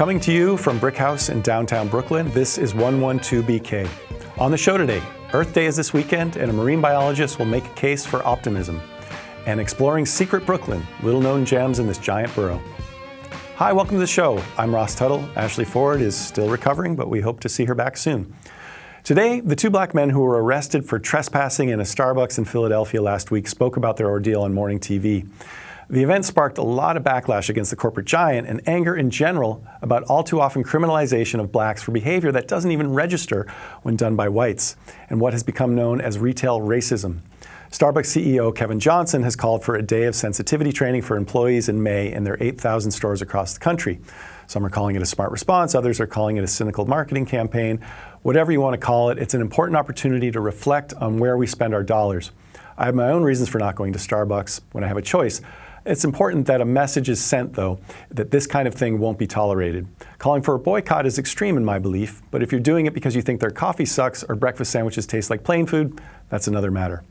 [0.00, 3.86] Coming to you from BRIC House in downtown Brooklyn, this is 112BK.
[4.38, 5.02] On the show today,
[5.34, 8.80] Earth Day is this weekend, and a marine biologist will make a case for optimism.
[9.44, 12.62] And exploring secret Brooklyn, little known gems in this giant borough.
[13.56, 14.42] Hi, welcome to the show.
[14.56, 15.22] I'm Ross Tuttle.
[15.36, 18.34] Ashley Ford is still recovering, but we hope to see her back soon.
[19.04, 23.02] Today, the two black men who were arrested for trespassing in a Starbucks in Philadelphia
[23.02, 25.28] last week spoke about their ordeal on morning TV.
[25.90, 29.66] The event sparked a lot of backlash against the corporate giant and anger in general
[29.82, 33.52] about all too often criminalization of blacks for behavior that doesn't even register
[33.82, 34.76] when done by whites,
[35.08, 37.22] and what has become known as retail racism.
[37.72, 41.82] Starbucks CEO Kevin Johnson has called for a day of sensitivity training for employees in
[41.82, 43.98] May in their 8,000 stores across the country.
[44.46, 47.80] Some are calling it a smart response, others are calling it a cynical marketing campaign.
[48.22, 51.48] Whatever you want to call it, it's an important opportunity to reflect on where we
[51.48, 52.30] spend our dollars.
[52.78, 55.40] I have my own reasons for not going to Starbucks when I have a choice,
[55.84, 57.78] it's important that a message is sent, though,
[58.10, 59.86] that this kind of thing won't be tolerated.
[60.18, 63.16] Calling for a boycott is extreme in my belief, but if you're doing it because
[63.16, 67.02] you think their coffee sucks or breakfast sandwiches taste like plain food, that's another matter.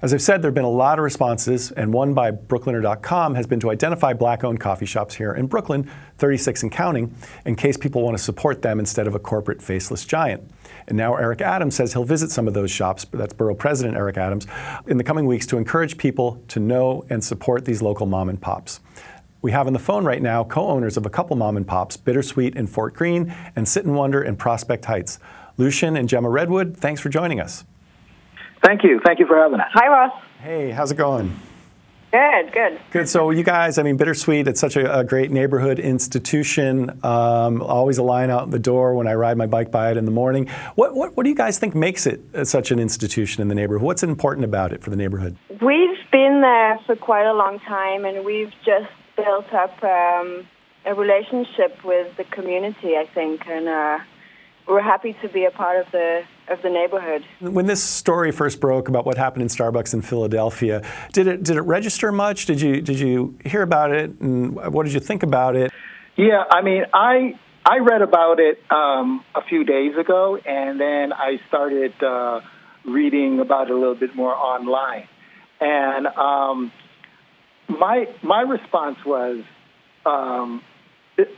[0.00, 3.48] As I've said, there have been a lot of responses, and one by Brookliner.com has
[3.48, 7.12] been to identify black owned coffee shops here in Brooklyn, 36 and counting,
[7.44, 10.48] in case people want to support them instead of a corporate faceless giant.
[10.86, 14.18] And now Eric Adams says he'll visit some of those shops, that's Borough President Eric
[14.18, 14.46] Adams,
[14.86, 18.40] in the coming weeks to encourage people to know and support these local mom and
[18.40, 18.78] pops.
[19.42, 21.96] We have on the phone right now co owners of a couple mom and pops,
[21.96, 25.18] Bittersweet in Fort Greene and Sit and Wonder in Prospect Heights.
[25.56, 27.64] Lucian and Gemma Redwood, thanks for joining us.
[28.62, 29.00] Thank you.
[29.04, 29.68] Thank you for having us.
[29.72, 30.12] Hi, Ross.
[30.40, 31.38] Hey, how's it going?
[32.10, 32.80] Good, good.
[32.90, 33.08] Good.
[33.08, 37.04] So, you guys, I mean, Bittersweet, it's such a, a great neighborhood institution.
[37.04, 40.06] Um, always a line out the door when I ride my bike by it in
[40.06, 40.48] the morning.
[40.74, 43.82] What, what, what do you guys think makes it such an institution in the neighborhood?
[43.82, 45.36] What's important about it for the neighborhood?
[45.60, 50.46] We've been there for quite a long time, and we've just built up um,
[50.86, 53.98] a relationship with the community, I think, and uh,
[54.66, 57.24] we're happy to be a part of the of the neighborhood.
[57.40, 60.82] When this story first broke about what happened in Starbucks in Philadelphia,
[61.12, 62.46] did it did it register much?
[62.46, 65.70] Did you did you hear about it, and what did you think about it?
[66.16, 71.12] Yeah, I mean, I I read about it um, a few days ago, and then
[71.12, 72.40] I started uh,
[72.84, 75.06] reading about it a little bit more online,
[75.60, 76.72] and um,
[77.68, 79.44] my my response was
[80.06, 80.62] um,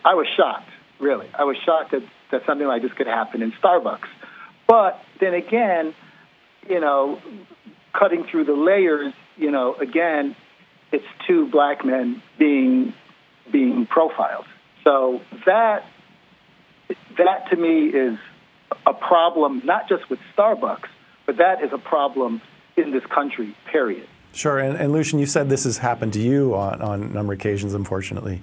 [0.04, 0.70] I was shocked.
[0.98, 4.08] Really, I was shocked that, that something like this could happen in Starbucks.
[4.70, 5.94] But then again,
[6.68, 7.20] you know,
[7.92, 10.36] cutting through the layers, you know, again,
[10.92, 12.94] it's two black men being
[13.50, 14.44] being profiled.
[14.84, 15.84] So that
[17.18, 18.16] that to me is
[18.86, 20.88] a problem, not just with Starbucks,
[21.26, 22.40] but that is a problem
[22.76, 23.56] in this country.
[23.72, 24.06] Period.
[24.32, 24.60] Sure.
[24.60, 27.40] And, and Lucian, you said this has happened to you on, on a number of
[27.40, 28.40] occasions, unfortunately.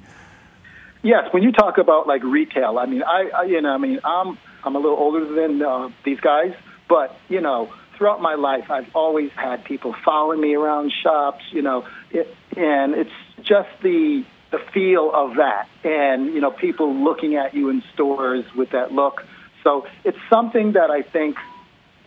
[1.04, 4.02] Yes, when you talk about like retail, I mean, I, I you know, I mean,
[4.04, 4.38] I'm
[4.68, 6.54] I'm a little older than uh, these guys,
[6.90, 11.42] but you know, throughout my life, I've always had people following me around shops.
[11.52, 13.10] You know, it, and it's
[13.44, 18.44] just the the feel of that, and you know, people looking at you in stores
[18.58, 19.24] with that look.
[19.64, 21.38] So it's something that I think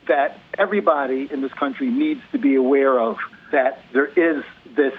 [0.06, 3.16] that everybody in this country needs to be aware of.
[3.53, 4.44] That there is
[4.77, 4.92] this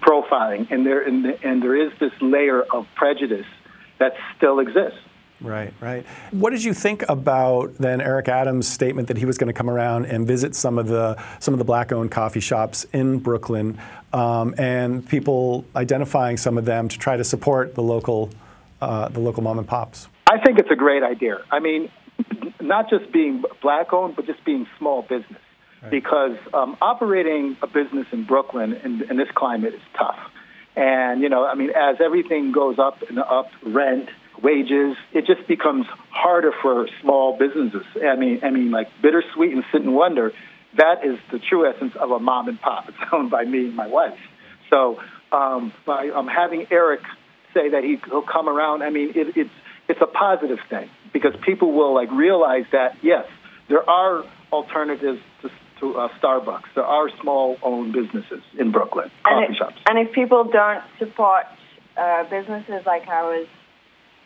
[0.00, 3.46] profiling, and there and, and there is this layer of prejudice
[3.98, 5.00] that still exists.
[5.40, 6.04] Right, right.
[6.32, 9.70] What did you think about then Eric Adams' statement that he was going to come
[9.70, 13.78] around and visit some of the some of the black-owned coffee shops in Brooklyn,
[14.12, 18.30] um, and people identifying some of them to try to support the local
[18.82, 20.08] uh, the local mom and pops?
[20.26, 21.42] I think it's a great idea.
[21.50, 21.90] I mean,
[22.60, 25.40] not just being black-owned, but just being small business,
[25.82, 25.90] right.
[25.90, 30.18] because um, operating a business in Brooklyn in, in this climate is tough.
[30.76, 34.10] And you know, I mean, as everything goes up and up, rent
[34.42, 34.96] wages.
[35.12, 37.84] It just becomes harder for small businesses.
[38.02, 40.32] I mean, I mean, like Bittersweet and Sit and Wonder.
[40.76, 42.88] That is the true essence of a mom and pop.
[42.88, 44.18] It's owned by me and my wife.
[44.68, 45.00] So
[45.32, 47.00] um, by um, having Eric
[47.52, 49.50] say that he, will come around, I mean, it, it's
[49.88, 53.26] it's a positive thing because people will like realize that yes,
[53.68, 55.50] there are alternatives to,
[55.80, 56.66] to uh, Starbucks.
[56.74, 59.76] There are small owned businesses in Brooklyn, coffee and shops.
[59.88, 61.46] And if people don't support
[61.96, 63.48] uh, businesses like ours,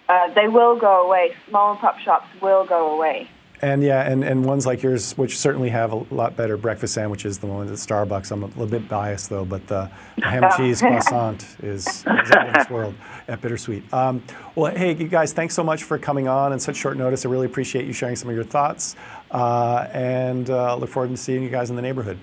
[0.09, 1.35] uh, they will go away.
[1.49, 3.29] Small and pop shops will go away.
[3.63, 7.39] And yeah, and, and ones like yours, which certainly have a lot better breakfast sandwiches
[7.39, 8.31] than the ones at Starbucks.
[8.31, 12.05] I'm a little bit biased though, but the, the ham and cheese croissant is, is
[12.05, 12.95] out of this world
[13.27, 13.91] at Bittersweet.
[13.93, 14.23] Um,
[14.55, 17.25] well, hey, you guys, thanks so much for coming on in such short notice.
[17.25, 18.97] I really appreciate you sharing some of your thoughts,
[19.31, 22.19] uh, and uh, look forward to seeing you guys in the neighborhood.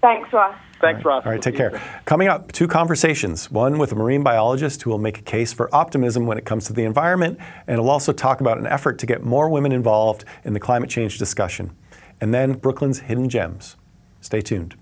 [0.00, 0.56] Thanks, Ross.
[0.80, 1.24] Thanks, All Ross.
[1.24, 1.80] All right, take care.
[2.04, 3.50] Coming up, two conversations.
[3.50, 6.66] One with a marine biologist who will make a case for optimism when it comes
[6.66, 10.24] to the environment, and will also talk about an effort to get more women involved
[10.44, 11.74] in the climate change discussion.
[12.20, 13.76] And then Brooklyn's hidden gems.
[14.20, 14.76] Stay tuned.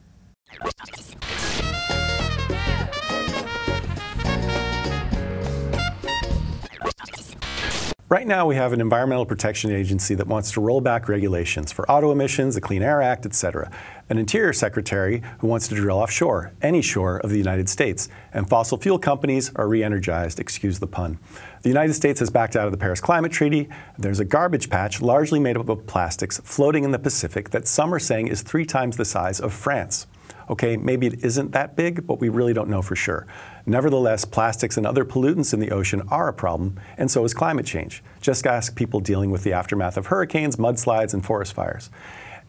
[8.11, 11.91] Right now, we have an environmental protection agency that wants to roll back regulations for
[11.91, 13.71] auto emissions, the Clean Air Act, etc.
[14.11, 18.11] An interior secretary who wants to drill offshore, any shore of the United States.
[18.35, 21.19] And fossil fuel companies are re energized, excuse the pun.
[21.63, 23.71] The United States has backed out of the Paris Climate Treaty.
[23.99, 27.95] There's a garbage patch largely made up of plastics floating in the Pacific that some
[27.95, 30.07] are saying is three times the size of France.
[30.51, 33.27] Okay, maybe it isn't that big, but we really don't know for sure.
[33.67, 37.65] Nevertheless, plastics and other pollutants in the ocean are a problem, and so is climate
[37.65, 38.03] change.
[38.21, 41.89] Just ask people dealing with the aftermath of hurricanes, mudslides, and forest fires.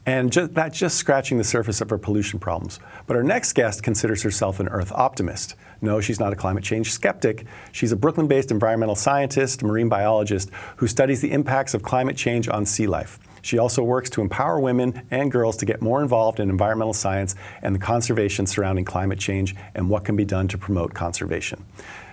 [0.05, 2.79] And just, that's just scratching the surface of our pollution problems.
[3.07, 5.55] But our next guest considers herself an Earth optimist.
[5.81, 7.45] No, she's not a climate change skeptic.
[7.71, 12.47] She's a Brooklyn based environmental scientist, marine biologist who studies the impacts of climate change
[12.47, 13.19] on sea life.
[13.45, 17.35] She also works to empower women and girls to get more involved in environmental science
[17.61, 21.63] and the conservation surrounding climate change and what can be done to promote conservation.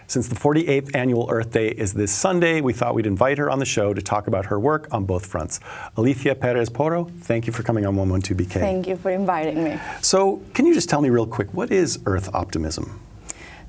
[0.08, 3.60] Since the 48th annual Earth Day is this Sunday, we thought we'd invite her on
[3.60, 5.58] the show to talk about her work on both fronts.
[5.96, 8.52] Alicia Perez Porro, thank you for coming on 112BK.
[8.52, 9.80] Thank you for inviting me.
[10.02, 13.00] So, can you just tell me real quick, what is Earth optimism?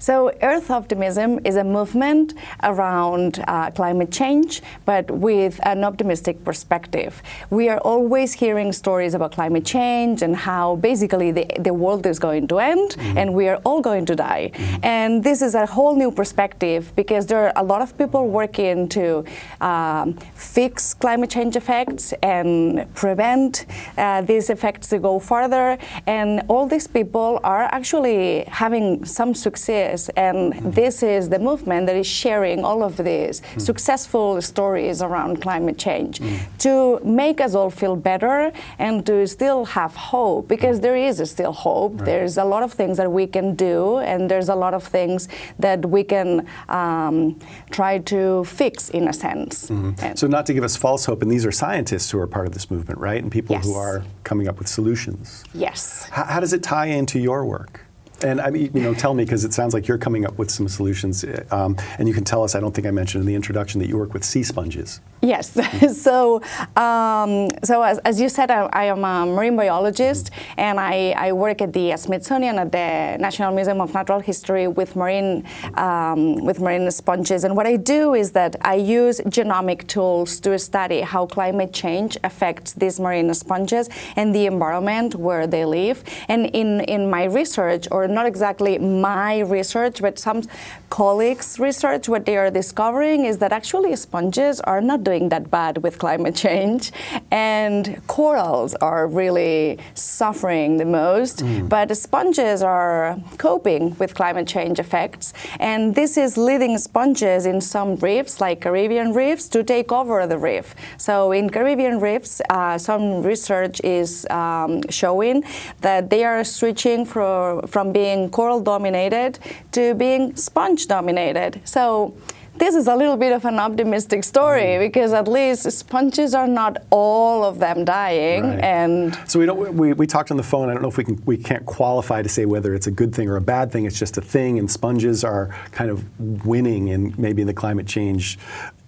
[0.03, 7.23] So, Earth optimism is a movement around uh, climate change, but with an optimistic perspective.
[7.49, 12.19] We are always hearing stories about climate change and how basically the, the world is
[12.19, 13.17] going to end mm-hmm.
[13.17, 14.51] and we are all going to die.
[14.53, 14.85] Mm-hmm.
[14.85, 18.89] And this is a whole new perspective because there are a lot of people working
[18.89, 19.23] to
[19.61, 23.67] um, fix climate change effects and prevent
[23.97, 25.77] uh, these effects to go further.
[26.07, 31.95] And all these people are actually having some success and this is the movement that
[31.95, 33.61] is sharing all of these mm.
[33.61, 36.39] successful stories around climate change mm.
[36.59, 41.53] to make us all feel better and to still have hope because there is still
[41.53, 41.93] hope.
[41.93, 42.05] Right.
[42.05, 45.27] There's a lot of things that we can do, and there's a lot of things
[45.59, 47.39] that we can um,
[47.71, 49.69] try to fix in a sense.
[49.69, 50.15] Mm-hmm.
[50.15, 52.53] So, not to give us false hope, and these are scientists who are part of
[52.53, 53.21] this movement, right?
[53.21, 53.65] And people yes.
[53.65, 55.43] who are coming up with solutions.
[55.53, 56.05] Yes.
[56.07, 57.82] H- how does it tie into your work?
[58.23, 60.49] And I mean, you know, tell me because it sounds like you're coming up with
[60.49, 62.55] some solutions, um, and you can tell us.
[62.55, 65.01] I don't think I mentioned in the introduction that you work with sea sponges.
[65.21, 65.51] Yes.
[66.01, 66.41] so,
[66.75, 70.59] um, so as, as, you said, I, I, am a marine biologist, mm-hmm.
[70.59, 74.95] and I, I, work at the Smithsonian at the National Museum of Natural History with
[74.95, 77.43] marine um, with marine sponges.
[77.43, 82.17] And what I do is that I use genomic tools to study how climate change
[82.23, 86.03] affects these marine sponges and the environment where they live.
[86.27, 90.43] And in in my research, or not exactly my research, but some
[90.89, 95.81] colleagues' research, what they are discovering is that actually sponges are not doing that bad
[95.83, 96.91] with climate change,
[97.31, 101.39] and corals are really suffering the most.
[101.39, 101.69] Mm.
[101.69, 107.95] But sponges are coping with climate change effects, and this is leading sponges in some
[107.97, 110.75] reefs, like Caribbean reefs, to take over the reef.
[110.97, 115.43] So in Caribbean reefs, uh, some research is um, showing
[115.81, 119.39] that they are switching from, from being coral dominated
[119.71, 121.61] to being sponge dominated.
[121.65, 122.15] So
[122.55, 124.79] this is a little bit of an optimistic story mm.
[124.79, 128.59] because at least sponges are not all of them dying right.
[128.59, 131.03] and so we don't we, we talked on the phone i don't know if we
[131.03, 133.85] can we can't qualify to say whether it's a good thing or a bad thing
[133.85, 136.05] it's just a thing and sponges are kind of
[136.45, 138.37] winning in maybe in the climate change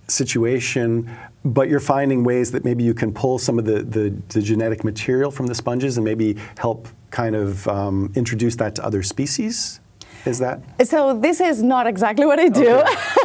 [0.07, 1.09] situation
[1.45, 4.83] but you're finding ways that maybe you can pull some of the, the, the genetic
[4.83, 9.79] material from the sponges and maybe help kind of um, introduce that to other species?
[10.25, 10.59] Is that?
[10.87, 12.79] So this is not exactly what I do.
[12.79, 12.95] Okay.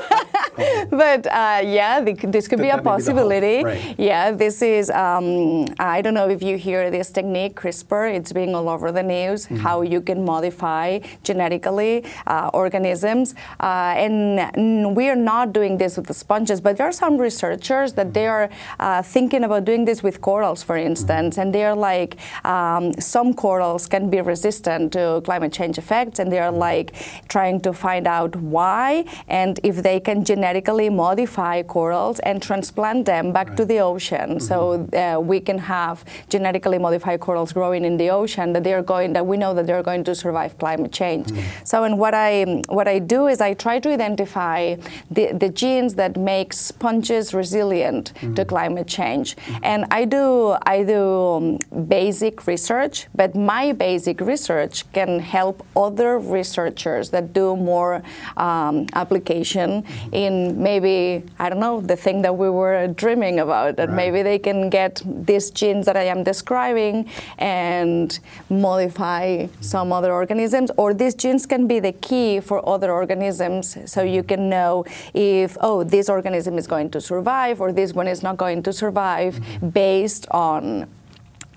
[0.91, 3.65] but uh, yeah, this could be a possibility.
[3.65, 3.95] Right.
[3.99, 8.55] Yeah, this is, um, I don't know if you hear this technique, CRISPR, it's being
[8.55, 9.57] all over the news, mm-hmm.
[9.57, 13.35] how you can modify genetically uh, organisms.
[13.61, 17.95] Uh, and we are not doing this with the sponges, but there are some researchers
[17.95, 21.43] that they are uh, thinking about doing this with corals, for instance, mm-hmm.
[21.43, 26.33] and they are like, um, some corals can be resistant to climate change effects, and
[26.33, 26.95] they are like
[27.29, 33.07] trying to find out why and if they can genetically genetically modify corals and transplant
[33.07, 33.57] them back right.
[33.57, 34.29] to the ocean.
[34.31, 34.49] Mm-hmm.
[34.51, 38.83] So uh, we can have genetically modified corals growing in the ocean that they are
[38.83, 41.27] going that we know that they're going to survive climate change.
[41.29, 41.65] Mm-hmm.
[41.65, 44.77] So and what I what I do is I try to identify
[45.11, 48.35] the, the genes that make sponges resilient mm-hmm.
[48.35, 49.37] to climate change.
[49.37, 49.65] Mm-hmm.
[49.71, 51.03] And I do I do
[51.39, 58.03] um, basic research, but my basic research can help other researchers that do more
[58.37, 60.15] um, application mm-hmm.
[60.41, 63.97] In maybe I don't know the thing that we were dreaming about that right.
[63.97, 68.19] maybe they can get these genes that I am describing and
[68.49, 74.03] modify some other organisms or these genes can be the key for other organisms so
[74.03, 78.23] you can know if oh this organism is going to survive or this one is
[78.23, 79.69] not going to survive mm-hmm.
[79.69, 80.87] based on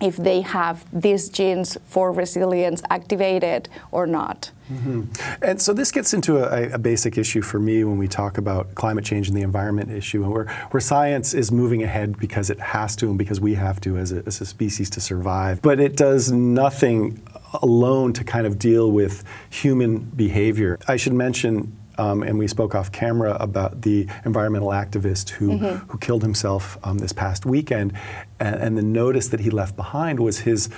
[0.04, 4.52] if they have these genes for resilience activated or not.
[4.72, 5.04] Mm-hmm.
[5.42, 8.76] And so this gets into a, a, basic issue for me when we talk about
[8.76, 12.96] climate change and the environment issue, where, where science is moving ahead because it has
[12.98, 15.62] to and because we have to as a, as a species to survive.
[15.62, 17.26] But it does nothing
[17.62, 20.80] alone to kind of deal with human behavior.
[20.88, 25.92] I should mention um, and we spoke off camera about the environmental activist who, mm-hmm.
[25.92, 27.94] who killed himself um, this past weekend.
[28.40, 30.70] And, and, the notice that he left behind was his,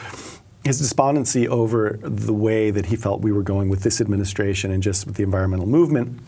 [0.64, 4.84] his despondency over the way that he felt we were going with this administration and
[4.84, 6.20] just with the environmental movement.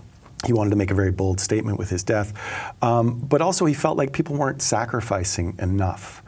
[0.45, 2.33] He wanted to make a very bold statement with his death.
[2.81, 6.23] Um, but also, he felt like people weren't sacrificing enough.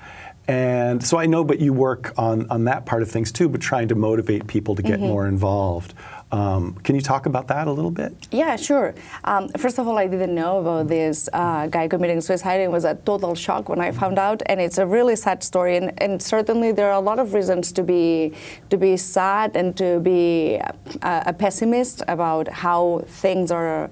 [0.49, 3.61] And so I know, but you work on, on that part of things too, but
[3.61, 5.07] trying to motivate people to get mm-hmm.
[5.07, 5.93] more involved.
[6.31, 8.13] Um, can you talk about that a little bit?
[8.31, 8.93] Yeah, sure.
[9.23, 12.61] Um, first of all, I didn't know about this uh, guy committing suicide.
[12.61, 15.77] It was a total shock when I found out, and it's a really sad story.
[15.77, 18.33] And, and certainly, there are a lot of reasons to be
[18.69, 23.89] to be sad and to be a, a pessimist about how things are.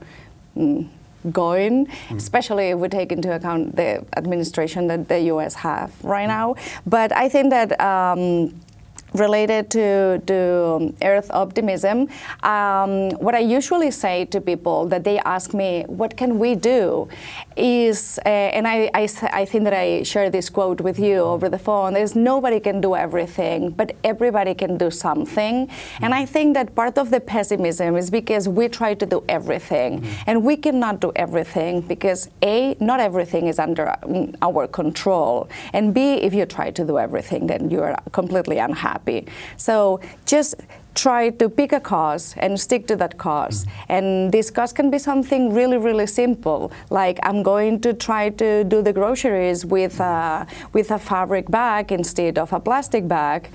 [0.56, 0.90] Mm,
[1.32, 2.16] going, mm.
[2.16, 5.56] especially if we take into account the administration that the U.S.
[5.56, 6.56] have right now.
[6.86, 8.54] But I think that um,
[9.14, 12.08] related to, to earth optimism,
[12.44, 17.08] um, what I usually say to people that they ask me, what can we do?
[17.58, 21.50] Is, uh, and I, I, I, think that I share this quote with you over
[21.50, 25.68] the phone, is nobody can do everything, but everybody can do something.
[25.68, 26.04] Mm-hmm.
[26.04, 30.02] And I think that part of the pessimism is because we try to do everything,
[30.02, 30.30] mm-hmm.
[30.30, 33.96] and we cannot do everything because A, not everything is under
[34.42, 39.26] our control, and B, if you try to do everything, then you are completely unhappy.
[39.58, 40.56] So just
[40.98, 43.78] try to pick a cause and stick to that because mm-hmm.
[43.90, 48.64] And this cause can be something really, really simple, like I'm going to try to
[48.64, 53.50] do the groceries with a, with a fabric bag instead of a plastic bag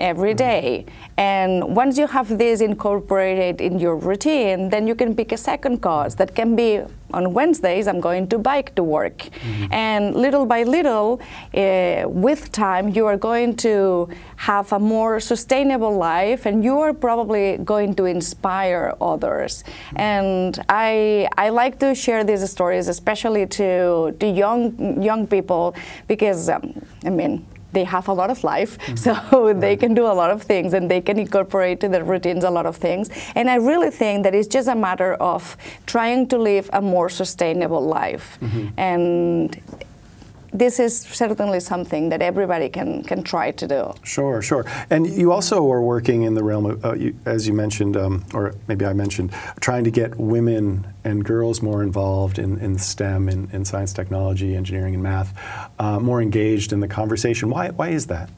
[0.00, 0.86] every day.
[1.16, 5.82] And once you have this incorporated in your routine, then you can pick a second
[5.82, 9.18] cause that can be on Wednesdays, I'm going to bike to work.
[9.18, 9.72] Mm-hmm.
[9.72, 11.20] And little by little,
[11.54, 16.92] uh, with time, you are going to have a more sustainable life and you are
[16.92, 19.64] probably going to inspire others.
[19.64, 19.98] Mm-hmm.
[19.98, 25.74] And I, I like to share these stories, especially to, to young, young people,
[26.06, 28.96] because, um, I mean, they have a lot of life, mm-hmm.
[29.04, 32.44] so they can do a lot of things and they can incorporate to their routines
[32.44, 33.10] a lot of things.
[33.34, 37.08] And I really think that it's just a matter of trying to live a more
[37.08, 38.38] sustainable life.
[38.40, 38.68] Mm-hmm.
[38.78, 39.62] And
[40.52, 43.92] this is certainly something that everybody can can try to do.
[44.02, 44.64] Sure, sure.
[44.90, 48.24] And you also are working in the realm of, uh, you, as you mentioned, um,
[48.34, 53.28] or maybe I mentioned, trying to get women and girls more involved in, in STEM,
[53.28, 55.38] in, in science, technology, engineering, and math,
[55.78, 57.48] uh, more engaged in the conversation.
[57.50, 58.30] Why, why is that?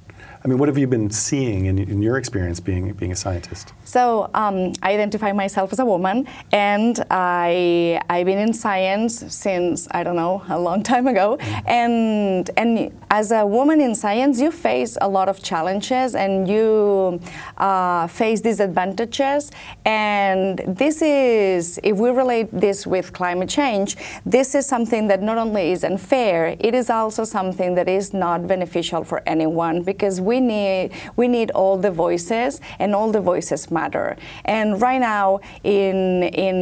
[0.44, 3.72] I mean, what have you been seeing in, in your experience being being a scientist?
[3.84, 9.86] So um, I identify myself as a woman, and I I've been in science since
[9.92, 11.68] I don't know a long time ago, mm-hmm.
[11.68, 17.20] and and as a woman in science, you face a lot of challenges and you
[17.58, 19.52] uh, face disadvantages,
[19.84, 23.96] and this is if we relate this with climate change,
[24.26, 28.48] this is something that not only is unfair, it is also something that is not
[28.48, 33.24] beneficial for anyone because we we need we need all the voices, and all the
[33.32, 34.08] voices matter.
[34.56, 35.26] And right now,
[35.62, 35.98] in
[36.46, 36.56] in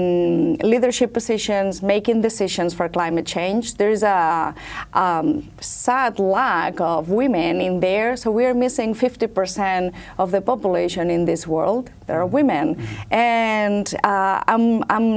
[0.73, 4.55] leadership positions, making decisions for climate change, there's a
[5.05, 5.27] um,
[5.61, 8.17] sad lack of women in there.
[8.23, 11.85] So we are missing 50% of the population in this world.
[12.07, 13.15] There are women, mm-hmm.
[13.15, 15.09] and uh, I'm, I'm,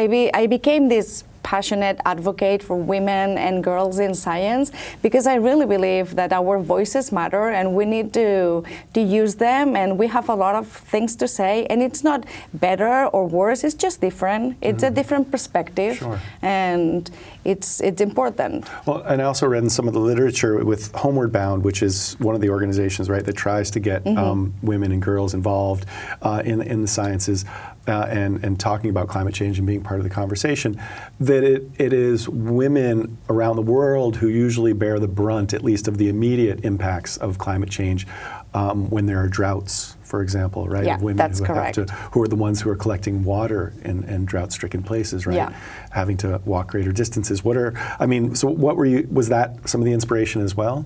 [0.00, 4.70] I, be, I became this passionate advocate for women and girls in science
[5.02, 9.76] because I really believe that our voices matter and we need to to use them
[9.76, 13.64] and we have a lot of things to say and it's not better or worse
[13.64, 14.92] it's just different it's mm-hmm.
[14.92, 16.20] a different perspective sure.
[16.42, 17.10] and
[17.44, 21.32] it's it's important well and I also read in some of the literature with Homeward
[21.32, 24.18] Bound which is one of the organizations right that tries to get mm-hmm.
[24.18, 25.86] um, women and girls involved
[26.22, 27.44] uh, in in the sciences
[27.88, 30.80] uh, and, and talking about climate change and being part of the conversation,
[31.18, 35.88] that it, it is women around the world who usually bear the brunt, at least,
[35.88, 38.06] of the immediate impacts of climate change
[38.54, 40.84] um, when there are droughts, for example, right?
[40.84, 41.76] Yeah, women that's who correct.
[41.76, 45.36] have to, who are the ones who are collecting water in, in drought-stricken places, right?
[45.36, 45.58] Yeah.
[45.90, 47.42] Having to walk greater distances.
[47.42, 50.54] What are, I mean, so what were you, was that some of the inspiration as
[50.54, 50.84] well?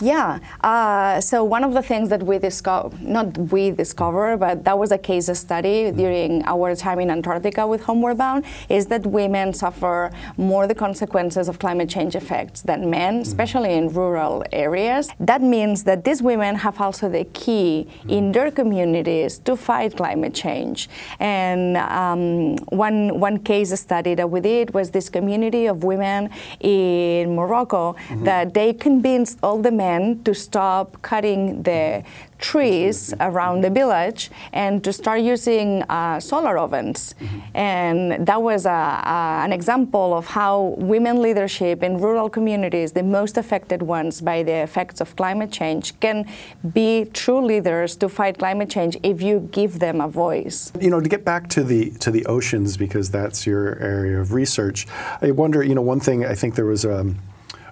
[0.00, 0.38] Yeah.
[0.62, 4.92] Uh, so one of the things that we discovered, not we discovered, but that was
[4.92, 10.12] a case study during our time in Antarctica with Homeward Bound, is that women suffer
[10.36, 15.10] more the consequences of climate change effects than men, especially in rural areas.
[15.18, 20.34] That means that these women have also the key in their communities to fight climate
[20.34, 20.88] change.
[21.18, 27.34] And um, one one case study that we did was this community of women in
[27.34, 28.24] Morocco mm-hmm.
[28.24, 29.87] that they convinced all the men
[30.24, 32.02] to stop cutting the
[32.38, 37.14] trees around the village and to start using uh, solar ovens.
[37.20, 37.56] Mm-hmm.
[37.56, 43.02] And that was a, a, an example of how women leadership in rural communities, the
[43.02, 46.26] most affected ones by the effects of climate change, can
[46.72, 50.72] be true leaders to fight climate change if you give them a voice.
[50.80, 54.32] You know, to get back to the to the oceans because that's your area of
[54.32, 54.86] research.
[55.20, 56.84] I wonder, you know, one thing I think there was.
[56.84, 57.18] Um,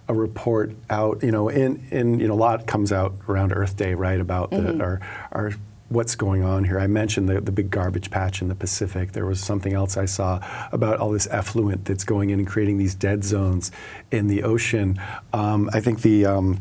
[0.08, 3.76] a report out, you know, in, in you know, a lot comes out around Earth
[3.76, 4.78] Day, right, about mm-hmm.
[4.78, 5.00] the, our,
[5.32, 5.52] our
[5.88, 6.78] what's going on here.
[6.78, 9.12] I mentioned the, the big garbage patch in the Pacific.
[9.12, 10.40] There was something else I saw
[10.72, 13.70] about all this effluent that's going in and creating these dead zones
[14.10, 15.00] in the ocean.
[15.32, 16.60] Um, I think the um,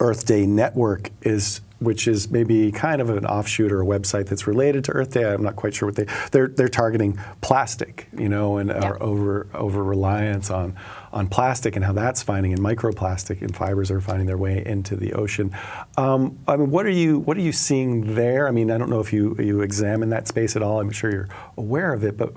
[0.00, 4.46] Earth Day Network is which is maybe kind of an offshoot or a website that's
[4.46, 5.32] related to Earth Day.
[5.32, 8.80] I'm not quite sure what they they're they're targeting plastic, you know, and yeah.
[8.80, 10.76] our over over reliance on
[11.12, 14.96] on plastic and how that's finding and microplastic and fibers are finding their way into
[14.96, 15.54] the ocean.
[15.96, 18.48] Um, I mean, what are you what are you seeing there?
[18.48, 20.80] I mean, I don't know if you you examine that space at all.
[20.80, 22.32] I'm sure you're aware of it, but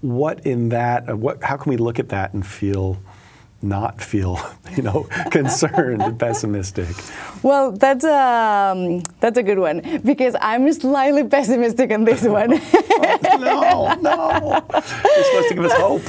[0.00, 1.10] what in that?
[1.10, 2.98] Uh, what how can we look at that and feel?
[3.62, 4.38] Not feel,
[4.76, 6.88] you know, concerned and pessimistic?
[7.42, 12.50] Well, that's a um, that's a good one because I'm slightly pessimistic on this one.
[13.40, 16.02] no, no, you're supposed to give us hope.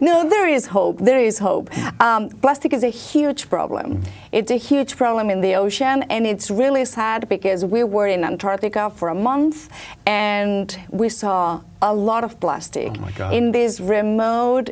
[0.00, 0.98] no, there is hope.
[0.98, 1.70] There is hope.
[2.00, 4.02] Um, plastic is a huge problem.
[4.02, 4.08] Mm.
[4.32, 8.24] It's a huge problem in the ocean, and it's really sad because we were in
[8.24, 9.68] Antarctica for a month
[10.06, 14.70] and we saw a lot of plastic oh in this remote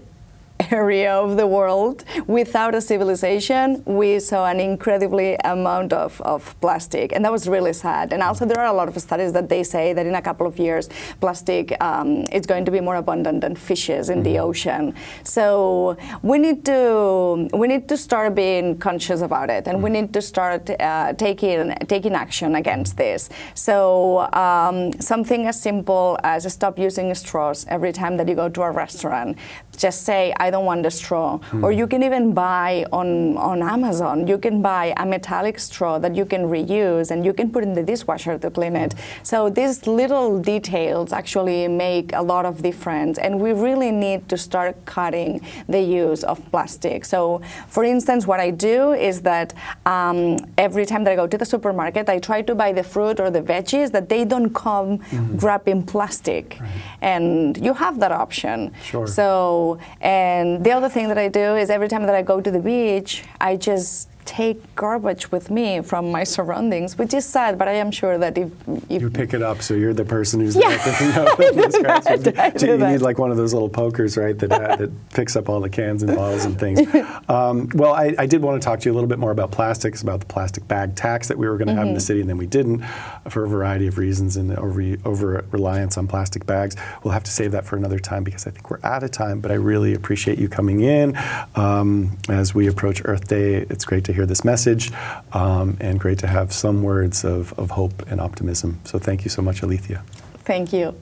[0.70, 7.12] area of the world without a civilization, we saw an incredibly amount of, of plastic,
[7.12, 8.12] and that was really sad.
[8.12, 10.46] And also, there are a lot of studies that they say that in a couple
[10.46, 10.88] of years,
[11.20, 14.24] plastic um, is going to be more abundant than fishes in mm-hmm.
[14.24, 14.94] the ocean.
[15.24, 20.02] So we need to we need to start being conscious about it, and we mm-hmm.
[20.02, 23.30] need to start uh, taking taking action against this.
[23.54, 28.62] So um, something as simple as stop using straws every time that you go to
[28.62, 29.38] a restaurant
[29.76, 31.38] just say I don't want the straw.
[31.38, 31.62] Mm.
[31.62, 36.14] Or you can even buy on, on Amazon, you can buy a metallic straw that
[36.14, 38.94] you can reuse and you can put in the dishwasher to clean it.
[38.94, 39.26] Mm.
[39.26, 44.36] So these little details actually make a lot of difference and we really need to
[44.36, 47.04] start cutting the use of plastic.
[47.04, 49.54] So for instance, what I do is that
[49.86, 53.20] um, every time that I go to the supermarket, I try to buy the fruit
[53.20, 55.42] or the veggies that they don't come mm.
[55.42, 56.58] wrapped in plastic.
[56.60, 56.70] Right.
[57.00, 58.72] And you have that option.
[58.82, 59.06] Sure.
[59.06, 62.50] So and the other thing that I do is every time that I go to
[62.50, 67.68] the beach, I just take garbage with me from my surroundings, which is sad, but
[67.68, 68.50] I am sure that if,
[68.88, 72.66] if you pick it up, so you're the person who's yeah, picking up that, so
[72.66, 75.60] you need like one of those little pokers, right, that uh, that picks up all
[75.60, 76.80] the cans and bottles and things.
[77.28, 79.50] Um, well, I, I, did want to talk to you a little bit more about
[79.50, 81.78] plastics, about the plastic bag tax that we were going to mm-hmm.
[81.78, 82.06] have in the mm-hmm.
[82.06, 82.82] city, and then we didn't
[83.30, 86.76] for a variety of reasons and over over reliance on plastic bags.
[87.02, 89.40] We'll have to save that for another time because I think we're out of time.
[89.40, 91.16] But I really appreciate you coming in
[91.54, 93.54] um, as we approach Earth Day.
[93.54, 94.92] It's great to to hear this message
[95.32, 98.80] um, and great to have some words of, of hope and optimism.
[98.84, 100.04] So thank you so much, Alicia.
[100.44, 100.94] Thank you.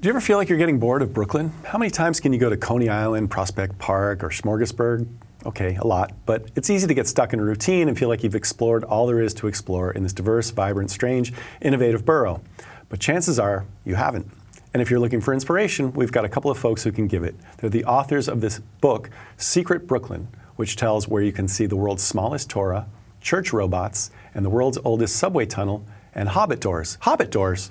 [0.00, 1.50] Do you ever feel like you're getting bored of Brooklyn?
[1.64, 5.08] How many times can you go to Coney Island, Prospect Park, or Smorgasburg?
[5.46, 8.22] Okay, a lot, but it's easy to get stuck in a routine and feel like
[8.22, 12.42] you've explored all there is to explore in this diverse, vibrant, strange, innovative borough.
[12.90, 14.30] But chances are you haven't.
[14.74, 17.22] And if you're looking for inspiration, we've got a couple of folks who can give
[17.22, 17.36] it.
[17.58, 21.76] They're the authors of this book, Secret Brooklyn, which tells where you can see the
[21.76, 22.88] world's smallest Torah,
[23.20, 26.98] church robots, and the world's oldest subway tunnel, and Hobbit doors.
[27.02, 27.70] Hobbit doors!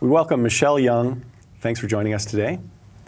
[0.00, 1.22] We welcome Michelle Young.
[1.60, 2.60] Thanks for joining us today.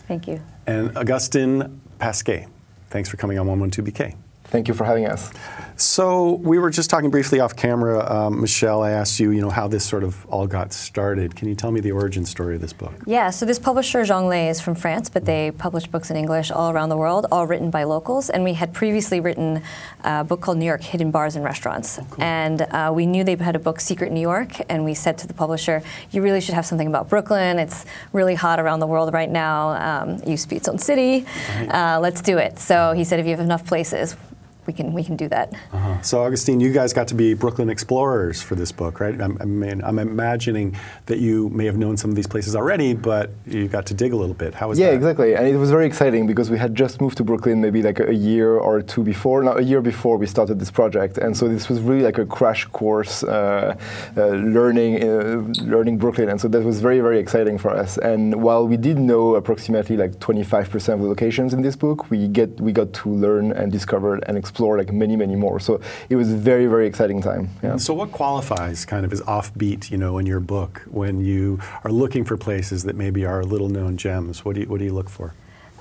[0.06, 0.42] Thank you.
[0.66, 2.46] And Augustin Pasquet.
[2.90, 4.14] Thanks for coming on 112BK.
[4.44, 5.32] Thank you for having us.
[5.76, 8.08] So we were just talking briefly off camera.
[8.10, 11.34] Um, Michelle, I asked you, you know, how this sort of all got started.
[11.34, 12.92] Can you tell me the origin story of this book?
[13.06, 16.70] Yeah, so this publisher, Jonglez, is from France, but they publish books in English all
[16.70, 18.30] around the world, all written by locals.
[18.30, 19.62] And we had previously written
[20.04, 21.98] a book called New York Hidden Bars and Restaurants.
[21.98, 22.22] Oh, cool.
[22.22, 25.26] And uh, we knew they had a book, Secret New York, and we said to
[25.26, 25.82] the publisher,
[26.12, 27.58] you really should have something about Brooklyn.
[27.58, 30.02] It's really hot around the world right now.
[30.02, 31.26] Um, it used to be its own city.
[31.58, 31.68] Right.
[31.68, 32.60] Uh, let's do it.
[32.60, 34.16] So he said, if you have enough places,
[34.66, 35.52] we can we can do that.
[35.72, 36.00] Uh-huh.
[36.02, 39.20] So, Augustin, you guys got to be Brooklyn explorers for this book, right?
[39.20, 42.94] I'm, I mean, I'm imagining that you may have known some of these places already,
[42.94, 44.54] but you got to dig a little bit.
[44.54, 44.92] How was yeah, that?
[44.92, 45.34] Yeah, exactly.
[45.36, 48.14] And it was very exciting because we had just moved to Brooklyn maybe like a
[48.14, 51.18] year or two before, not a year before we started this project.
[51.18, 53.76] And so this was really like a crash course uh,
[54.16, 56.28] uh, learning uh, learning Brooklyn.
[56.28, 57.98] And so that was very very exciting for us.
[57.98, 62.28] And while we did know approximately like 25% of the locations in this book, we
[62.28, 65.60] get we got to learn and discover and explore like many many more.
[65.60, 67.50] So it was a very very exciting time.
[67.62, 67.76] Yeah.
[67.76, 71.90] So, what qualifies kind of as offbeat, you know, in your book when you are
[71.90, 74.44] looking for places that maybe are little known gems?
[74.44, 75.34] What do you, what do you look for?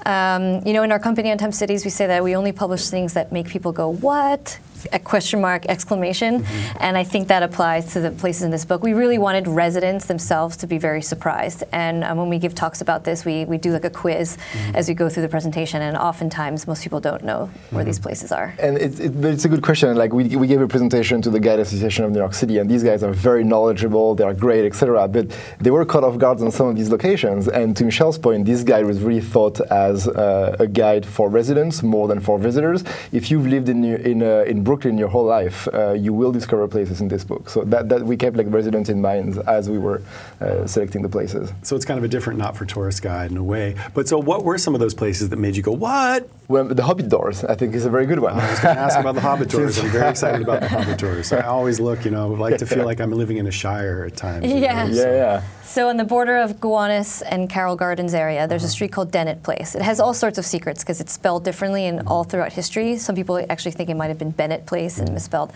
[0.06, 3.14] Um, you know, in our company, Untapped Cities, we say that we only publish things
[3.14, 4.60] that make people go, what?
[4.91, 6.43] A question mark, exclamation.
[6.43, 6.78] Mm-hmm.
[6.80, 8.84] And I think that applies to the places in this book.
[8.84, 11.63] We really wanted residents themselves to be very surprised.
[11.72, 14.76] And um, when we give talks about this, we, we do like a quiz mm-hmm.
[14.76, 15.82] as we go through the presentation.
[15.82, 17.86] And oftentimes, most people don't know where mm-hmm.
[17.86, 18.54] these places are.
[18.60, 19.96] And it, it, it's a good question.
[19.96, 22.69] Like, we, we gave a presentation to the Guide Association of New York City, and
[22.69, 25.08] these guys are very knowledgeable, they are great, etc.
[25.08, 27.48] But they were caught off guard on some of these locations.
[27.48, 31.84] And to Michelle's point, this guide was really thought as uh, a guide for residents
[31.84, 32.84] more than for visitors.
[33.12, 36.68] If you've lived in, in, uh, in Brooklyn your whole life, uh, you will discover
[36.68, 37.50] places in this book.
[37.50, 40.02] So that, that we kept like residents in mind as we were
[40.42, 41.52] uh, selecting the places.
[41.62, 43.76] So it's kind of a different not for tourist guide in a way.
[43.94, 46.30] But so what were some of those places that made you go, what?
[46.48, 48.34] Well, the Hobbit doors, I think, is a very good one.
[48.34, 49.78] I was going to ask about the Hobbit doors.
[49.80, 51.32] I'm very excited about the Hobbit doors.
[51.32, 54.18] I always look, you know, like to feel like I'm living in a shire at
[54.18, 54.46] times.
[54.46, 54.88] Yeah.
[54.88, 55.44] Yeah, yeah.
[55.64, 58.68] So on the border of Gowanus and Carroll Gardens area, there's uh-huh.
[58.68, 59.76] a street called Dennett Place.
[59.76, 62.98] It has all sorts of secrets because it's spelled differently and all throughout history.
[62.98, 65.52] Some people actually think it might have been Bennett Place and misspelled.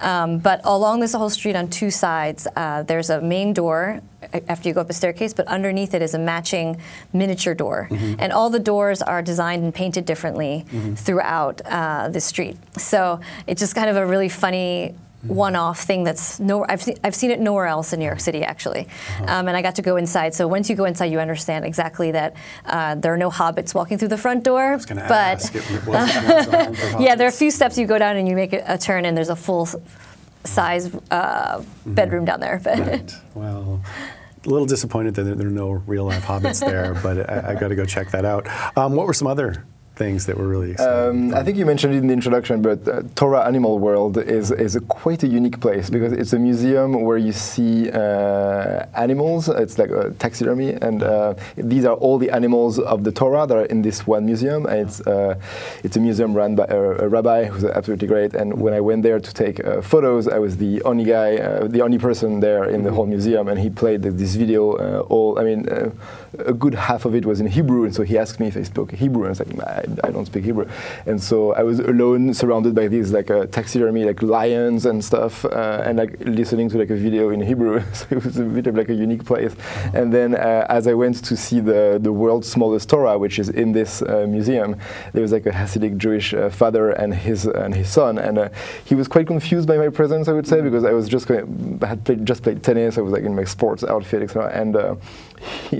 [0.00, 4.00] Um, but along this whole street on two sides, uh, there's a main door
[4.48, 6.80] after you go up a staircase, but underneath it is a matching
[7.12, 7.88] miniature door.
[7.90, 8.14] Mm-hmm.
[8.18, 10.94] And all the doors are designed and painted differently mm-hmm.
[10.94, 12.56] throughout uh, the street.
[12.78, 17.14] So it's just kind of a really funny one-off thing that's no I've seen I've
[17.14, 19.24] seen it nowhere else in New York City actually, uh-huh.
[19.26, 20.34] um, and I got to go inside.
[20.34, 23.98] So once you go inside, you understand exactly that uh, there are no hobbits walking
[23.98, 24.78] through the front door.
[24.88, 25.50] but
[27.00, 29.04] yeah, there are a few steps you go down and you make a, a turn,
[29.04, 29.68] and there's a full
[30.44, 31.94] size uh, mm-hmm.
[31.94, 32.60] bedroom down there.
[32.64, 33.14] right.
[33.34, 33.82] Well.
[34.46, 37.68] A little disappointed that there are no real life hobbits there, but I, I got
[37.68, 38.46] to go check that out.
[38.78, 39.64] Um, what were some other
[39.98, 41.30] things that were really exciting?
[41.30, 44.50] Um, I think you mentioned it in the introduction, but uh, Torah Animal World is,
[44.52, 49.48] is a quite a unique place because it's a museum where you see uh, animals.
[49.48, 53.56] It's like a taxidermy, and uh, these are all the animals of the Torah that
[53.56, 54.66] are in this one museum.
[54.66, 55.34] And it's, uh,
[55.84, 58.34] it's a museum run by a, a, rabbi who's absolutely great.
[58.34, 61.66] And when I went there to take uh, photos, I was the only guy, uh,
[61.66, 64.62] the only person there in the whole museum, and he played this video
[65.02, 65.66] all, I mean,
[66.38, 68.62] a good half of it was in Hebrew, and so he asked me if I
[68.62, 69.56] spoke Hebrew, and I was like,
[70.02, 70.68] I, I don't speak Hebrew,
[71.06, 75.44] and so I was alone, surrounded by these like uh, taxidermy, like lions and stuff,
[75.44, 77.82] uh, and like listening to like a video in Hebrew.
[77.92, 79.54] so it was a bit of like a unique place.
[79.94, 83.48] And then uh, as I went to see the the world's smallest Torah, which is
[83.48, 84.76] in this uh, museum,
[85.12, 88.48] there was like a Hasidic Jewish uh, father and his and his son, and uh,
[88.84, 91.78] he was quite confused by my presence, I would say, because I was just going,
[91.82, 94.50] I had played, just played tennis, I was like in my sports outfit, etc.
[94.52, 94.76] And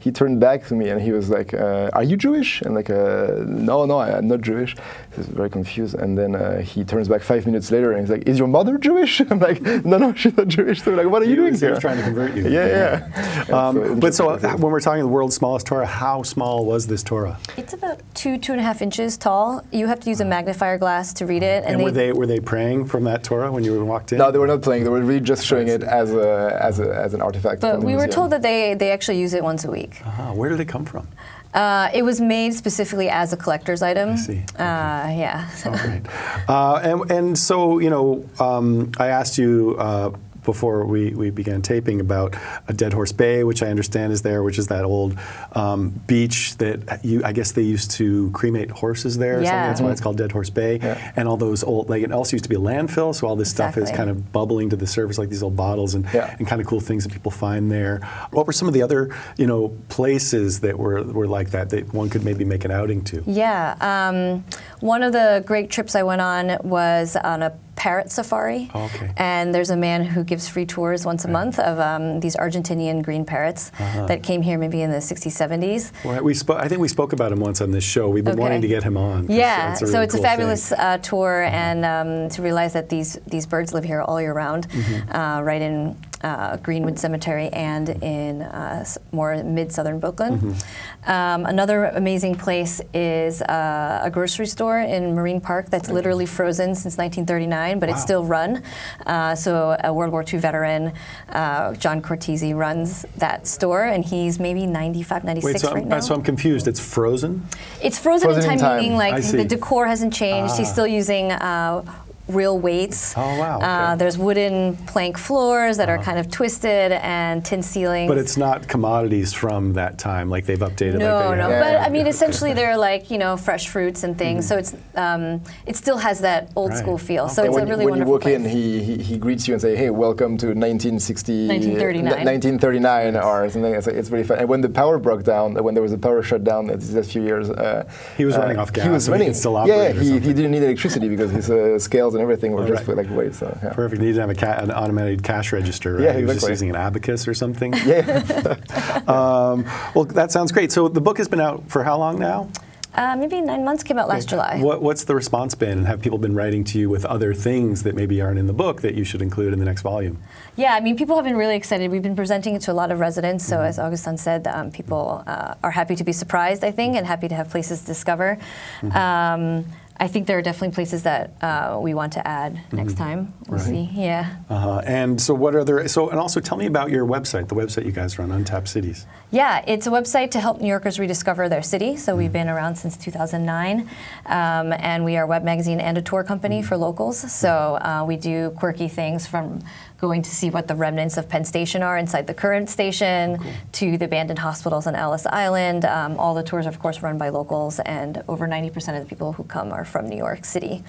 [0.00, 2.90] he, turned back to me and he was like, uh, "Are you Jewish?" And like,
[2.90, 4.76] uh, "No, no, I, am not Jewish."
[5.16, 8.28] He's very confused, and then uh, he turns back five minutes later and he's like,
[8.28, 11.26] "Is your mother Jewish?" I'm like, "No, no, she's not Jewish." So like, "What are
[11.26, 12.46] you doing here?" He's trying to convert you.
[12.56, 13.44] Yeah, yeah.
[13.48, 13.68] yeah.
[13.68, 16.86] Um, so but so uh, when we're talking the world's smallest Torah, how small was
[16.86, 17.38] this Torah?
[17.56, 19.64] It's about two, two and a half inches tall.
[19.72, 21.64] You have to use a magnifier glass to read it.
[21.64, 24.18] And, and they, were they were they praying from that Torah when you walked in?
[24.18, 24.84] No, they were not playing.
[24.84, 27.60] They were really just showing it as a as a as an artifact.
[27.60, 28.00] But we museum.
[28.00, 30.00] were told that they they actually use it once a week.
[30.04, 30.32] Uh-huh.
[30.32, 31.08] Where did it come from?
[31.56, 34.10] Uh, it was made specifically as a collector's item.
[34.10, 34.44] I see.
[34.58, 35.48] Uh, yeah.
[35.64, 36.02] All right.
[36.46, 40.10] Uh, and, and so, you know, um, I asked you uh,
[40.46, 42.34] before we, we began taping about
[42.68, 45.18] a Dead Horse Bay, which I understand is there, which is that old
[45.52, 49.34] um, beach that you, I guess they used to cremate horses there.
[49.34, 49.52] Or something.
[49.52, 49.66] Yeah.
[49.68, 50.78] That's why it's called Dead Horse Bay.
[50.78, 51.12] Yeah.
[51.16, 53.50] And all those old, like it also used to be a landfill, so all this
[53.50, 56.34] stuff is kind of bubbling to the surface like these old bottles and, Yeah.
[56.38, 57.98] and kind of cool things that people find there.
[58.30, 61.92] What were some of the other, you know, places that were, were like that that
[61.92, 63.22] one could maybe make an outing to?
[63.26, 63.74] Yeah.
[63.80, 64.44] Um,
[64.80, 68.70] one of the great trips I went on was on a parrot safari.
[68.74, 69.10] Oh, okay.
[69.18, 73.02] And there's a man who gives free tours once a month of um, these Argentinian
[73.02, 74.06] green parrots Uh-huh.
[74.06, 75.92] that came here maybe in the 60s, 70s.
[76.04, 78.08] Well, we spo- I think we spoke about him once on this show.
[78.08, 78.40] We've been Okay.
[78.42, 79.26] wanting to get him on.
[79.30, 80.22] Yeah, a so it's a cool thing.
[80.22, 84.32] fabulous uh, tour, and um, to realize that these these birds live here all year
[84.32, 85.14] round, Mm-hmm.
[85.14, 90.38] uh, right in uh, Greenwood Cemetery and in uh, more mid southern Brooklyn.
[90.38, 91.10] Mm-hmm.
[91.10, 96.74] Um, another amazing place is uh, a grocery store in Marine Park that's literally frozen
[96.74, 98.62] since 1939, but it's still run.
[99.06, 100.92] Uh, so a World War II veteran,
[101.28, 105.88] uh, John Cortese, runs that store, and he's maybe 95, 96 Wait, so, right I'm,
[105.88, 106.00] now.
[106.00, 106.66] so I'm confused.
[106.66, 107.46] It's frozen?
[107.82, 108.80] It's frozen, Frozen in in time, time.
[108.82, 110.56] meaning like the decor hasn't changed.
[110.56, 110.72] He's Ah.
[110.72, 111.82] still using uh,
[112.28, 113.14] real weights.
[113.16, 113.64] Oh, wow, Uh, okay.
[113.66, 113.96] Uh-huh.
[113.96, 118.08] there's wooden plank floors that are kind of twisted and tin ceilings.
[118.08, 120.98] But it's not commodities from that time, like they've updated.
[120.98, 121.48] no, like they no.
[121.50, 121.62] have.
[121.64, 124.46] But I mean, essentially, they're like you know fresh fruits and things.
[124.48, 126.78] So it's um, it still has that old Right.
[126.78, 127.28] school feel.
[127.28, 129.46] So And it's when, a really when you wonderful walk in, he, he, he greets
[129.46, 132.24] you and say, "Hey, welcome to 1960, 1939.
[132.24, 134.38] 1939 or something." It's, it's really fun.
[134.38, 137.22] And when the power broke down, when there was a power shutdown that that few
[137.22, 137.84] years, uh,
[138.16, 138.84] He was uh, running off gas.
[138.84, 139.28] He gas, was so he running.
[139.28, 140.00] could still yeah, operate yeah.
[140.02, 140.22] He, something.
[140.22, 142.96] he didn't need electricity because his uh, scales and everything were Oh, just right.
[142.96, 143.38] like weights.
[143.38, 143.72] So, yeah.
[143.72, 144.00] Perfect.
[144.02, 146.02] You need to have a ca- an automated cash register, right?
[146.04, 147.72] Yeah, He was just using an abacus or something.
[147.86, 148.56] Yeah.
[149.06, 150.72] Um, well, that sounds great.
[150.72, 152.48] So the book has been out for how long now?
[152.94, 154.58] Uh, maybe nine months came out last July.
[154.58, 155.78] What, what's the response been?
[155.78, 158.54] And have people been writing to you with other things that maybe aren't in the
[158.54, 160.16] book that you should include in the next volume?
[160.56, 161.90] Yeah, I mean, people have been really excited.
[161.90, 163.44] We've been presenting it to a lot of residents.
[163.46, 163.66] So, Mm-hmm.
[163.66, 167.28] as Augustin said, um, people uh, are happy to be surprised, I think, and happy
[167.28, 168.38] to have places to discover.
[168.80, 168.96] Mm-hmm.
[168.96, 169.64] Um,
[169.98, 173.32] I think there are definitely places that uh, we want to add next time.
[173.48, 173.72] We'll Mm-hmm.
[173.74, 173.88] Right.
[173.94, 174.00] see.
[174.02, 174.36] Yeah.
[174.50, 174.82] Uh-huh.
[174.84, 175.86] And so, what are there?
[175.88, 179.06] So, and also tell me about your website, the website you guys run, Untapped Cities.
[179.30, 181.96] Yeah, it's a website to help New Yorkers rediscover their city.
[181.96, 182.18] So Mm-hmm.
[182.18, 183.88] we've been around since 2009,
[184.26, 186.68] um, and we are a web magazine and a tour company Mm-hmm.
[186.68, 187.18] for locals.
[187.32, 189.60] So uh, we do quirky things from
[189.98, 193.38] going to see what the remnants of Penn Station are inside the current station
[193.72, 195.84] to the abandoned hospitals on Ellis Island.
[195.84, 199.08] Um, all the tours, are, of course, run by locals, and over 90% of the
[199.08, 200.82] people who come are from New York City.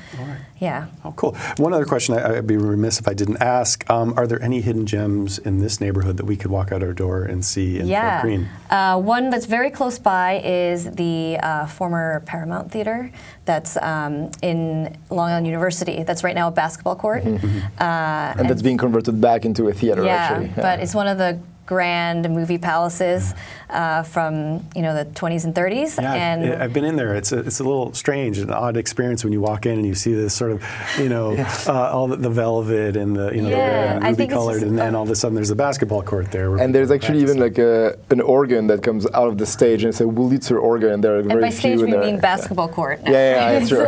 [0.60, 0.88] Yeah.
[1.06, 1.36] Oh, cool.
[1.58, 4.62] One other question I, I'd be remiss if I didn't ask: um, Are there any
[4.62, 7.88] hidden gems in this neighborhood that we could walk out our door and see in
[7.88, 8.50] Fort Greene?
[8.70, 13.12] Uh, one that's very close by is the uh, former Paramount Theater
[13.46, 16.04] that's um, in Long Island University.
[16.04, 17.24] That's right now a basketball court.
[17.26, 20.52] Uh, and that's being converted back into a theater, yeah, actually.
[20.56, 23.34] but it's one of the grand movie palaces
[23.70, 26.02] uh, from you know the 20s and 30s.
[26.02, 27.14] Yeah, and I- I've been in there.
[27.16, 29.94] It's a, it's a little strange, an odd experience when you walk in and you
[29.94, 30.64] see this sort of,
[30.98, 31.36] you know,
[31.68, 34.54] uh, all the, the velvet and the, you know, Yeah, the red I ruby colored,
[34.62, 36.58] just- and then all of a sudden there's a basketball court there.
[36.58, 39.84] And there's people actually even like a, an organ that comes out of the stage,
[39.84, 42.02] and it's a Wurlitzer organ, and there are and very by stage in we there.
[42.02, 43.00] mean basketball court.
[43.06, 43.88] Yeah, yeah, yeah, sure.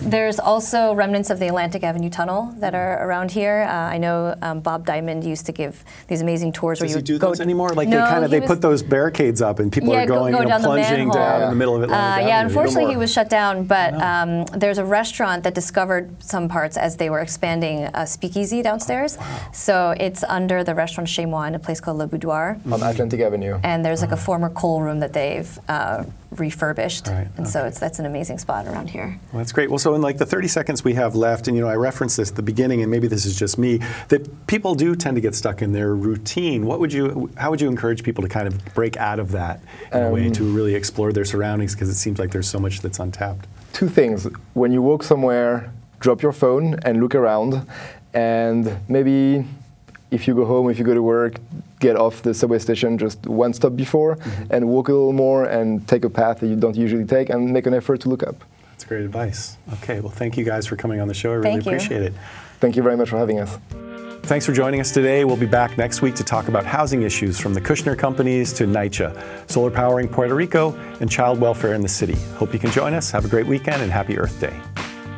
[0.10, 3.66] There's also remnants of the Atlantic Avenue Tunnel that are around here.
[3.68, 7.02] Uh, I know um, Bob Diamond used to give these amazing tours where you he
[7.02, 7.70] do go those anymore?
[7.70, 10.06] Like no, they kind of they was- put those barricades up and people Yeah, are
[10.06, 11.14] go- going, go you know, down the plunging manhole.
[11.14, 12.90] down in the middle of Uh, yeah, unfortunately more.
[12.92, 17.10] he was shut down, but um, there's a restaurant that discovered some parts as they
[17.10, 19.18] were expanding a speakeasy downstairs.
[19.52, 22.58] So it's under the restaurant Chez Moi in a place called Le Boudoir.
[22.70, 23.58] on Atlantic Avenue.
[23.62, 27.08] And there's like a former coal room that they've uh, refurbished.
[27.08, 29.18] Right, And so it's that's an amazing spot around here.
[29.32, 29.68] Well, that's great.
[29.70, 32.16] Well, so in like the 30 seconds we have left, and you know, I referenced
[32.16, 35.20] this at the beginning, and maybe this is just me, that people do tend to
[35.20, 36.19] get stuck in their routine.
[36.66, 39.60] What would you, how would you encourage people to kind of break out of that
[39.92, 41.74] in a way Um, to really explore their surroundings?
[41.74, 43.46] Because it seems like there's so much that's untapped.
[43.72, 44.26] Two things.
[44.54, 47.66] When you walk somewhere, drop your phone and look around,
[48.14, 49.44] and maybe
[50.10, 51.34] if you go home, if you go to work,
[51.78, 54.52] get off the subway station just one stop before Mm-hmm.
[54.54, 57.52] and walk a little more and take a path that you don't usually take and
[57.52, 58.36] make an effort to look up.
[58.72, 59.56] That's great advice.
[59.74, 61.30] Okay, well, thank you guys for coming on the show.
[61.30, 61.72] I really Thank you.
[61.72, 62.12] appreciate it.
[62.60, 63.56] Thank you very much for having us.
[64.22, 65.24] Thanks for joining us today.
[65.24, 68.64] We'll be back next week to talk about housing issues from the Kushner companies to
[68.64, 72.14] NYCHA, solar powering Puerto Rico, and child welfare in the city.
[72.36, 73.10] Hope you can join us.
[73.10, 74.56] Have a great weekend and happy Earth Day.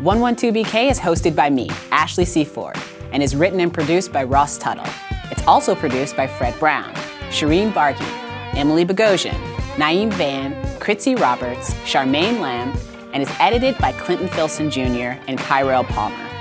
[0.00, 2.42] 112BK is hosted by me, Ashley C.
[2.42, 2.76] Ford,
[3.12, 4.86] and is written and produced by Ross Tuttle.
[5.30, 6.94] It's also produced by Fred Brown,
[7.28, 8.08] Shireen Barkey,
[8.56, 9.38] Emily Bogosian,
[9.76, 12.74] Naeem Van, Kritzy Roberts, Charmaine Lamb,
[13.12, 15.20] and is edited by Clinton Filson Jr.
[15.28, 16.31] and Kyrell Palmer.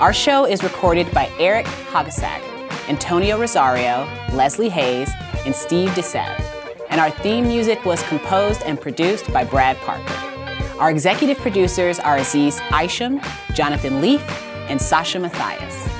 [0.00, 2.42] Our show is recorded by Eric Hagasag,
[2.88, 5.08] Antonio Rosario, Leslie Hayes,
[5.46, 6.42] and Steve DeSev.
[6.90, 10.12] And our theme music was composed and produced by Brad Parker.
[10.80, 13.20] Our executive producers are Aziz Isham,
[13.52, 14.20] Jonathan Leaf,
[14.68, 15.93] and Sasha Matthias.